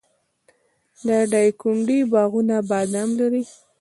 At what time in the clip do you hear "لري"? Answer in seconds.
3.19-3.43